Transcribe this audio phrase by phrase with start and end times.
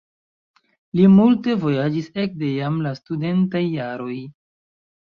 [0.99, 4.21] Li multe vojaĝis ekde jam la studentaj jaroj.